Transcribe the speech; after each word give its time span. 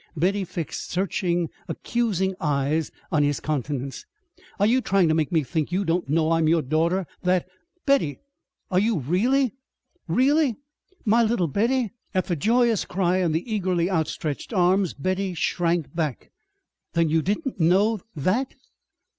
Betty 0.17 0.45
fixed 0.45 0.89
searching, 0.89 1.49
accusing 1.67 2.33
eyes 2.41 2.89
on 3.11 3.21
his 3.21 3.39
countenance. 3.39 4.03
"Are 4.59 4.65
you 4.65 4.81
trying 4.81 5.07
to 5.09 5.13
make 5.13 5.31
me 5.31 5.43
think 5.43 5.71
you 5.71 5.85
don't 5.85 6.09
know 6.09 6.31
I'm 6.31 6.47
your 6.47 6.63
daughter; 6.63 7.05
that" 7.21 7.47
"Betty! 7.85 8.17
Are 8.71 8.79
you 8.79 8.97
really, 8.97 9.53
really 10.07 10.55
my 11.05 11.21
little 11.21 11.47
Betty?" 11.47 11.91
At 12.15 12.25
the 12.25 12.35
joyous 12.35 12.83
cry 12.83 13.17
and 13.17 13.31
the 13.31 13.47
eagerly 13.53 13.91
outstretched 13.91 14.53
arms 14.53 14.95
Betty 14.95 15.35
shrank 15.35 15.93
back. 15.93 16.31
"Then 16.93 17.09
you 17.09 17.21
didn't 17.21 17.59
know 17.59 17.99
that?" 18.15 18.55